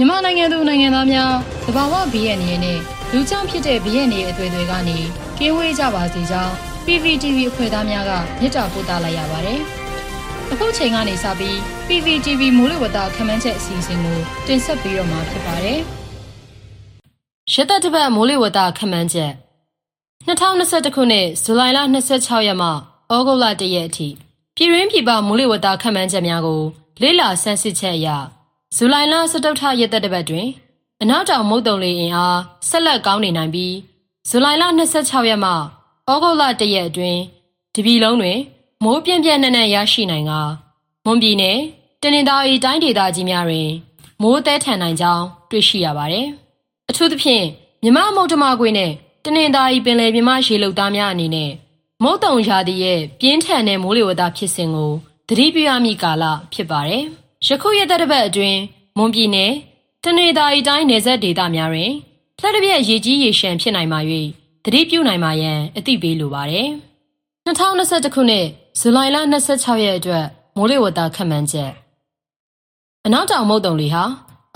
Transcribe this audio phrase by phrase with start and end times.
[0.00, 1.32] မြန်မာနိုင်ငံသူနိုင်ငံသားများ
[1.66, 2.78] တဘာဝဘီရဲ့နေနဲ့
[3.12, 4.98] လူကြောင့်ဖြစ်တဲ့ဘီရဲ့နေအသွေးတွေကနေ
[5.38, 6.52] ကင်းဝေးကြပါစေကြောင်း
[6.84, 9.60] PVTV အဖွဲ့သားများကမြစ်တာပို့တာလိုက်ရပါတယ်။
[10.52, 11.56] အခုချိန်ကနေစပြီး
[11.88, 15.78] PVTV မိုးလေဝသခန့်မှန်းချက်အစီအစဉ်ကိုတင်ဆက်ပေးတော့မှာဖြစ်ပါတယ်။
[17.52, 19.32] ရသက်တပတ်မိုးလေဝသခန့်မှန်းချက်
[20.26, 22.72] 2021ခုနှစ်ဇူလိုင်လ26ရက်မှဩ
[23.26, 24.08] ဂုတ်လ1ရက်အထိ
[24.56, 26.62] ပြည်ရင်းပြည်ပမိုးလေဝသခန့်မှန်းချက်များကို
[27.02, 28.10] လေ့လာဆန်းစစ်ချက်အရ
[28.76, 30.48] ဇူလိုင်လ17ထရက်သက်တပတ်တွင်
[31.02, 33.74] အနောက်တောင်မုတ်တုံလေအင်အားဆက်လက်ကောင်းနေနိုင်ပြီး
[34.28, 34.64] ဇူလိုင်လ
[34.96, 35.54] 26ရက်မှဩ
[36.22, 37.20] ဂုတ်လ1ရက်အတွင်း
[37.74, 38.38] တပြည်လုံးတွင်
[38.84, 40.32] မိုးပြင်းပြင်းနဲ့နဲ့ရရှိနိုင်က
[41.04, 41.58] မွန်ပြည်နယ်
[42.02, 43.70] တနင်္သာရီတိုင်းဒေသကြီးများတွင်
[44.22, 46.26] မိုးသဲထန်နိုင်ကြောင်းတွေ့ရှိရပါတယ်။
[46.90, 47.44] အထူးသဖြင့်
[47.82, 48.92] မြမမုတ်တမကွေးနဲ့
[49.24, 51.50] တနင်္သာရီပင်လယ်မြမရေလုံသားများအနေနဲ့
[52.02, 54.92] မုတ်တုံရာသီရဲ့ပြင်းထန်တဲ့မိုးလေဝသဖြစ်စဉ်ကို
[55.28, 57.04] သတိပြုရမည့်ကာလဖြစ်ပါတယ်။
[57.46, 58.60] ယခုရက်သက်တစ်ပတ်အတွင်း
[58.96, 59.52] မွန်ပြည်နယ်
[60.04, 61.92] တနင်္သာရီတိုင်းနယ်စပ်ဒေသများတွင်
[62.40, 64.00] လက်တစ်ပြက်ရေကြီးရေရှမ်းဖြစ်နိုင်မှာ၍
[64.64, 66.68] သတိပြုနိုင်မှာရန်အသိပေးလိုပါတယ်။
[67.46, 68.46] 2021ခုနှစ်
[68.80, 69.16] ဇူလိုင်လ
[69.52, 70.24] 26ရက်အတွက်
[70.56, 71.72] မိုးလေဝသခန့်မှန်းချက်
[73.06, 74.04] အနောက်တောင်မုတ်တုံလေဟာ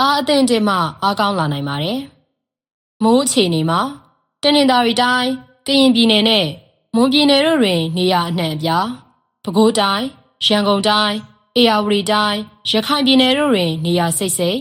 [0.00, 1.98] အားအသင့်တင်မှအားကောင်းလာနိုင်ပါတယ်။
[3.02, 3.80] မိုးအခြေအနေမှာ
[4.42, 5.30] တနင်္သာရီတိုင်း
[5.66, 6.46] ကရင်ပြည်နယ်နဲ့
[6.94, 8.86] မွန်ပြည်နယ်တို့တွင် နေရာအနှံ့အပြား
[9.42, 10.06] ပဲခူးတိုင်း
[10.46, 11.16] ရန်ကုန်တိုင်း
[11.58, 12.38] အေရဝတီတိုင်း
[12.70, 14.58] ရခိုင်ပြည်နယ်တို့တွင် နေရာစိတ်စိတ်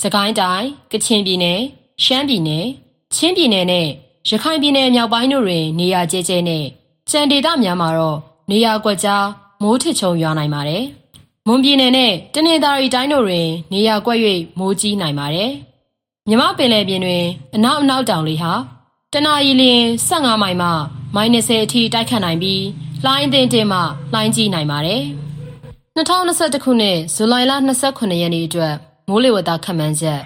[0.00, 1.60] စကိုင်းတိုင်းကချင်ပြည်နယ်
[2.04, 2.66] ရှမ်းပြည်နယ်
[3.14, 3.86] ချင်းပြည်နယ်နဲ့
[4.28, 6.64] ရခိုင်ပြည်နယ်မြောက်ပိုင်းတို့တွင် နေရာကျဲကျဲနဲ့
[7.10, 8.18] ကြံဒေသများမှာတော့
[8.50, 9.26] နေရာကွက်ကြား
[9.62, 10.84] မိုးထစ်ချုံရွာနိုင်ပါတယ်။
[11.46, 14.18] မွန်ပြည်နယ်နဲ့တနင်္သာရီတိုင်းတို့တွင် နေရာကွက်၍
[14.58, 15.50] မိုးကြီးနိုင်ပါတယ်။
[16.28, 18.52] မြမပင်လယ်ပြင်တွင်အနောက်အနောက်တောင်လေဟာ
[19.12, 20.68] တနအီလရင်15မိုင်မှ
[21.14, 22.64] မိုင်20အထိတိုက်ခတ်နိုင်ပြီး
[23.04, 23.78] လှိုင်းအသင်းတင်မှ
[24.12, 25.04] လှိုင်းကြီးနိုင်ပါတယ်။
[25.98, 27.52] 2021ခုနှစ်ဇူလိုင်လ
[27.86, 28.74] 29ရက်နေ့အတွက်
[29.08, 30.22] မိုးလေဝသခန့်မှန်းချက်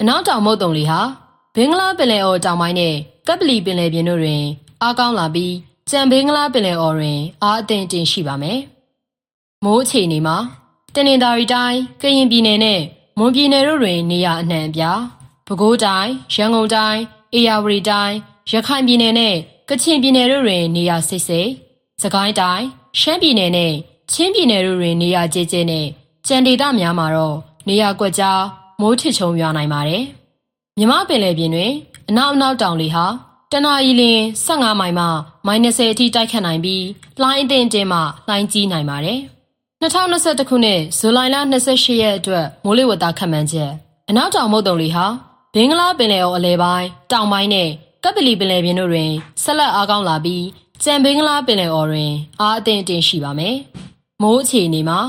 [0.00, 1.00] အနောက်တောင်မုတ်တုံလေဟာ
[1.54, 2.94] ဘင်္ဂလားပင်လယ်အော်တောင်ပိုင်းနဲ့
[3.26, 4.44] ကပ်ပလီပင်လယ်ပြင်တို့တွင်
[4.82, 5.54] အားကောင်းလာပြီး
[5.90, 8.60] ကြံဘင်္ဂလားပင်လယ်အော်တွင်အားအသင့်တင်ရှိပါမယ်။
[9.64, 10.36] မိုးအခြေအနေမှာ
[10.94, 12.80] တနင်္သာရီတိုင်းကရင်ပြည်နယ်နဲ့
[13.18, 15.00] မွန်ပြည်နယ်တို့တွင် နေရာအနှံ့အပြား
[15.46, 17.00] ပဲခူးတိုင်းရန်ကုန်တိုင်း
[17.34, 18.16] အေရဝတီတိုင်း
[18.52, 19.36] ရခိုင်ပြည်နယ်နဲ့
[19.68, 21.50] ကချင်ပြည်နယ်တို့တွင် နေရာစိတ်စိတ်
[22.02, 22.66] စကိုင်းတိုင်း
[23.00, 23.74] ရှမ်းပြည်နယ်နဲ့
[24.12, 25.86] ချင်းပြည်နယ်တို့တွင် နေရာကျဲကျဲနဲ့
[26.26, 27.36] ကြံဒေသများမှာတော့
[27.68, 28.40] နေရာကွက်ကြား
[28.80, 30.02] မိုးထစ်ချုံရွာနိုင်ပါတယ်။
[30.78, 31.72] မြမပင်လယ်ပြင်တွင်
[32.08, 33.06] အနောက်အနောက်တောင်လေဟာ
[33.52, 35.04] တနအီလင်15မိုင်မှ
[35.46, 36.84] မိုင်20အထိ တိုက်ခတ်နိုင်ပြီး
[37.20, 39.18] လှိုင်းအသင့်တင်မှ လှိုင်းကြီးနိုင်ပါတယ်။
[39.82, 41.36] 2021ခုနှစ် ဇူလိုင်လ
[41.68, 43.70] 28ရက်အတွက် မိုးလေဝသခန့်မှန်းချက်
[44.08, 45.06] အနောက်တောင်မုတ်တုံလေဟာ
[45.54, 47.68] ဘင်္ဂလားပင်လယ်အော် အလဲပိုင်း တောင်ပိုင်းနဲ့
[48.04, 49.12] ကပလီပင်လယ်ပြင်တို့တွင်
[49.42, 50.44] ဆက်လက်အားကောင်းလာပြီး
[50.82, 53.56] ကြံဘင်္ဂလားပင်လယ်အော်တွင် အားအသင့်အတင်ရှိပါမယ်။
[54.22, 55.00] မိုးအခြေအနေမှာ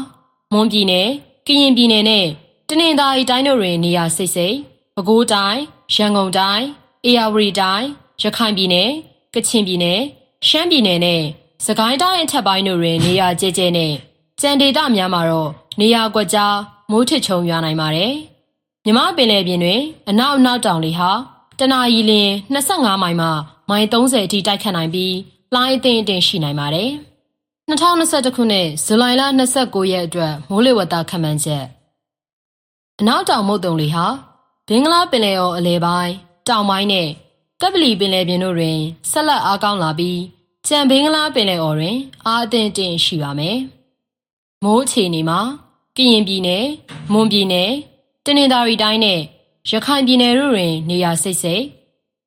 [0.53, 1.09] မွန်ပြည်နယ်
[1.47, 2.25] ကရင်ပြည်နယ်နဲ့
[2.67, 4.55] တနင်္သာရီတိုင်းတို့တွင်နေရာစိတ်စိတ်
[4.95, 5.61] ပဲခူးတိုင်း
[5.93, 6.65] ရန်ကုန်တိုင်း
[7.05, 7.87] အေရဝတီတိုင်း
[8.21, 8.89] ရခိုင်ပြည်နယ်
[9.33, 9.99] ကချင်ပြည်နယ်
[10.47, 11.21] ရှမ်းပြည်နယ်နဲ့
[11.65, 13.93] စကိုင်းတိုင်းအထက်ပိုင်းတို့တွင်နေရာကျဲကျဲနဲ့
[14.41, 16.55] ကြံဒေသများမှာတော့နေရာကွက်ကြား
[16.91, 18.13] မိုးထစ်ချုံရွာနိုင်ပါတယ်။
[18.85, 21.11] မြမပင်လယ်ပြင်တွင်အနောက်အနောက်တောင်လေဟာ
[21.59, 23.27] တနအီလရင်25မိုင်မှ
[23.69, 25.15] မိုင်30အထိတိုက်ခတ်နိုင်ပြီး
[25.53, 26.91] လှိုင်းအသင့်အတင်ရှိနိုင်ပါတယ်။
[27.69, 29.21] 2021ခုနှစ်ဇူလိုင်လ
[29.57, 31.65] 29ရက်အတွက်မိုးလေဝသခန့်မှန်းချက်
[32.99, 34.05] အနောက်တောင်မုတ်တုံလေဟာ
[34.67, 36.13] ဘင်္ဂလားပင်လယ်အော်အလဲပိုင်း
[36.47, 37.09] တောင်ပိုင်းနဲ့
[37.61, 38.79] ကပလီပင်လယ်ပြင်တို့တွင်
[39.11, 40.21] ဆက်လက်အားကောင်းလာပြီး
[40.67, 43.57] ကြံဘင်္ဂလားပင်လယ်အော်တွင်အားအသင့်တင်ရှိပါမယ်။
[44.63, 45.39] မိုးအခြေအနေမှာ
[45.95, 46.63] ကရင်ပြည်နယ်၊
[47.13, 47.69] မွန်ပြည်နယ်၊
[48.25, 49.19] တနင်္သာရီတိုင်းနဲ့
[49.69, 51.63] ရခိုင်ပြည်နယ်တို့တွင် နေရာစိတ်စိတ်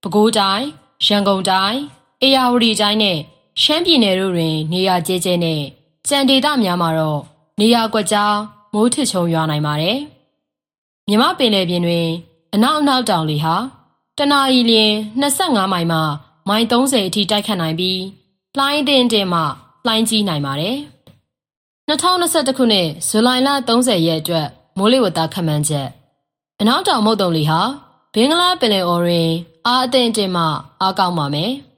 [0.02, 0.66] ပဲခူးတိုင်း
[1.06, 1.80] ရန်ကုန်တိုင်း
[2.22, 3.20] အေရဝတီတိုင်းနဲ့
[3.62, 5.60] ရှမ်းပြည်နယ်တို့တွင် နေရာကျဲကျဲနဲ့
[6.08, 7.20] ကြံဒေသများမှာတော့
[7.60, 8.34] နေရာကွက်ကြား
[8.72, 9.98] မိုးထစ်ချုံရွာနိုင်ပါတယ်။
[11.08, 12.06] မြမပင်လယ်ပြင်တွင်
[12.54, 13.54] အနောက်အနောက်တောင်လေဟာ
[14.18, 15.98] တနအီလရင်25မိုင်မှ
[16.48, 18.00] မိုင်30အထိတိုက်ခတ်နိုင်ပြီး
[18.58, 19.40] လှိုင်းတင်တင်မှ
[19.86, 20.76] လှိုင်းကြီးနိုင်ပါတယ်။
[21.88, 24.46] 2021ခုနှစ်ဇူလိုင်လ30ရက်အတွက်
[24.78, 25.88] မိုးလေဝသခန့်မှန်းချက်
[26.60, 27.60] အနောက်တောင်မုတ်တုံလီဟာ
[28.14, 29.30] ဘင်္ဂလားပင်လယ်အော်တွင်
[29.66, 30.44] အားအသင့်တင်မှ
[30.80, 31.52] အားကောင်းပါမယ်။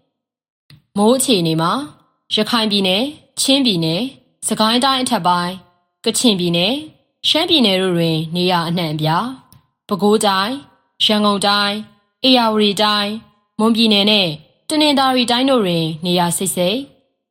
[0.98, 1.72] မိုးအခြေအနေမှာ
[2.34, 3.02] ရခိုင်ပြည်နယ်
[3.40, 4.02] ချင်းပြည်နယ်
[4.48, 5.52] စကိုင်းတိုင်းအထက်ပိုင်း
[6.04, 6.74] ကချင်ပြည်နယ်
[7.28, 9.26] ရှမ်းပြည်နယ်တို့တွင်နေရာအနှံ့အပြား
[9.88, 10.54] ပဲခူးတိုင်း
[11.04, 11.76] ရန်ကုန်တိုင်း
[12.24, 13.12] အေရဝတီတိုင်း
[13.58, 14.28] မွန်ပြည်နယ်နဲ့
[14.68, 16.78] တနင်္သာရီတိုင်းတို့တွင် နေရာစိတ်စိတ်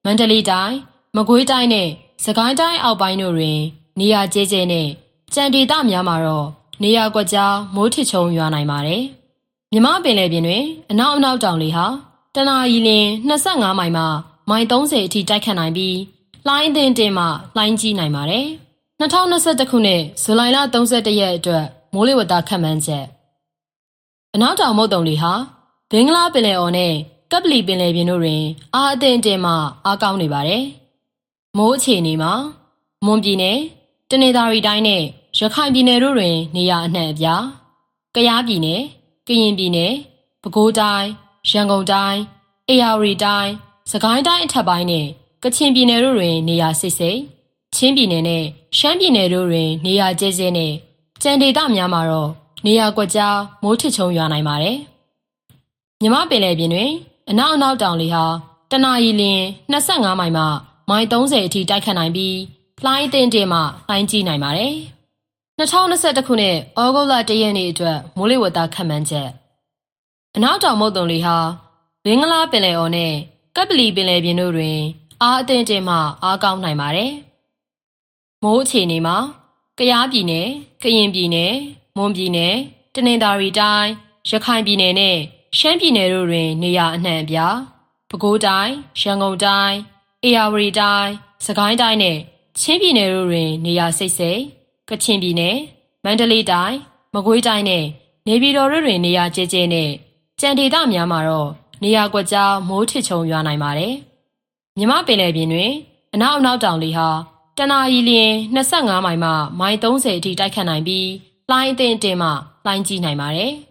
[0.04, 0.75] မန္တလေးတိုင်း
[1.16, 1.90] မကွေးတိုင်းနဲ့
[2.25, 3.60] စကိုင်းတိုင်းအောက်ပိုင်းတို့တွင်
[4.00, 4.88] နေရာကျဲကျဲနဲ့
[5.34, 6.48] ကြံဒေသများမှာတော့
[6.84, 9.04] နေရာကွက်ကြားမိုးထစ်ချုံရွာနိုင်ပါတယ်။
[9.72, 11.88] မြမပင်လယ်ပြင်တွင်အနောက်အနောက်တောင်လေဟာ
[12.36, 14.04] တနအီလင်25မိုင်မှ
[14.50, 15.98] မိုင်30အထိတိုက်ခတ်နိုင်ပြီး
[16.48, 17.25] လှိုင်းအသင့်တင်မှ
[17.56, 18.48] လှိုင်းကြီးနိုင်ပါတယ်။
[19.01, 23.06] 2021ခုနှစ်ဇူလိုင်လ31ရက်အတွက်မိုးလေဝသခန့်မှန်းချက်
[24.33, 25.33] အနောက်တောင်မုတ်တုံလေဟာ
[25.92, 26.94] ဘင်္ဂလားပင်လယ်အော်နဲ့
[27.31, 28.44] ကပ်ပလီပင်လယ်ပြင်တို့တွင်
[28.75, 29.54] အားအသင့်အတင်မှ
[29.86, 30.63] အားကောင်းနေပါတယ်။
[31.57, 32.34] မိုးအခြေအနေမှာ
[33.06, 33.57] မွန်ပြည်နယ်
[34.10, 35.04] တနင်္သာရီတိုင်းနဲ့
[35.39, 37.44] ရခိုင်ပြည်နယ်တို့တွင် နေရာအနှံ့အပြား၊
[38.16, 38.81] ကယားပြည်နယ်၊
[39.27, 39.92] ကရင်ပြည်နယ်၊
[40.42, 41.07] ပဲခူးတိုင်း၊
[41.50, 42.20] ရန်ကုန်တိုင်း၊
[42.70, 43.50] အေရဝတီတိုင်း၊
[43.92, 45.08] စကိုင်းတိုင်းအထက်ပိုင်းနဲ့
[45.44, 47.20] ကချင်ပြည်နယ်တို့တွင်နေရာစိတ်စိတ်
[47.76, 48.44] ချင်းပြည်နယ်နဲ့
[48.78, 50.74] ရှမ်းပြည်နယ်တို့တွင်နေရာကျဲကျဲနဲ့
[51.22, 52.30] ကြံဒေသများမှာတော့
[52.66, 54.78] နေရာကွက်ကြားမိုးထစ်ချုံရွာနိုင်ပါတယ်။
[56.02, 56.92] မြမပင်လယ်ပြင်တွင်
[57.30, 58.26] အနောက်အနောက်တောင်လေဟာ
[58.72, 60.44] တနအီလရင်25မိုင်မှ
[60.90, 62.38] မိုင်30အထိတိုက်ခတ်နိုင်ပြီး
[62.84, 64.74] လှိုင်းအသင့်တင်မှလှိုင်းကြီးနိုင်ပါတယ်။
[65.60, 69.30] 2021ခုနှစ်ဩဂုတ်လ1ရက်နေ့အတွက်မိုးလေဝသခန့်မှန်းချက်
[70.38, 71.38] အနောက်တောင်မုတ်တုံလေဟာ
[72.06, 73.13] ဘင်္ဂလားပင်လယ်အော်နဲ့
[73.56, 74.80] ကပ်ပလီပင်လယ်ပြင်တို့တွင်
[75.22, 77.12] အားအသင့်တင်မှအားကောင်းနိုင်ပါတယ်။
[78.44, 79.18] မိုးအခြေအနေမှာ
[79.78, 80.48] ကယားပြည်နယ်၊
[80.83, 81.54] ကရင်ပြည်နယ်၊
[81.98, 82.54] မွန်ပြည်နယ်၊
[82.95, 83.89] တနင်္သာရီတိုင်း၊
[84.30, 85.18] ရခိုင်ပြည်နယ်နဲ့
[85.57, 87.56] ရှမ်းပြည်နယ်တို့တွင် နေရာအနှံ့အပြား၊
[88.10, 89.75] ပဲခူးတိုင်း၊ရန်ကုန်တိုင်း၊
[90.24, 91.10] အေရဝတီတိုင်း၊
[91.45, 92.18] စကိုင်းတိုင်းနဲ့
[92.60, 94.42] ချင်းပြည်နယ်တို့တွင် နေရာစိတ်စိတ်
[94.89, 95.56] ကချင်ပြည်နယ်၊
[96.04, 96.75] မန္တလေးတိုင်း၊
[97.13, 97.86] မကွေးတိုင်းနဲ့
[98.27, 99.92] နေပြည်တော်တို့တွင်နေရာကျဲကျဲနဲ့
[100.42, 101.50] ကြံဒေသများမှာတော့
[101.84, 103.94] နေရာကွက်ကြားမိုးထစ်ချုံရွာနိုင်ပါတယ်။
[104.78, 105.72] မြမပင်လယ်ပြင်တွင်
[106.14, 107.10] အနောက်အနောက်တောင်လေဟာ
[107.58, 111.08] တနအီလရင်25မိုင်မှမိုင်30အထိတိုက်ခတ်နိုင်ပြီး
[111.50, 112.30] လှိုင်းအသင့်အတင်မှ
[112.66, 113.52] လှိုင်းကြီးနိုင်ပါတယ်။